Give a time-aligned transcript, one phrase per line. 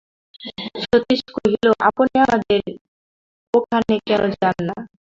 [0.83, 1.55] সতীশ কহিল,
[1.87, 2.61] আপনি আমাদের
[3.53, 4.77] ওখানে কেন যান না?